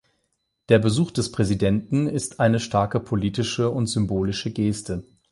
Der 0.69 0.79
Besuch 0.79 1.11
des 1.11 1.31
Präsidenten 1.31 2.07
ist 2.07 2.39
eine 2.39 2.59
starke 2.59 2.99
politische 2.99 3.69
und 3.69 3.85
symbolische 3.85 4.49
Geste. 4.49 5.03